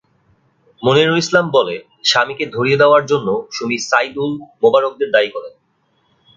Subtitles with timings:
[0.81, 1.75] মনিরুল ইসলাম বলে,
[2.03, 4.31] স্বামীকে ধরিয়ে দেওয়ার জন্য সুমি সাইদুল,
[4.63, 5.53] মোবারকদের দায়ী করেন।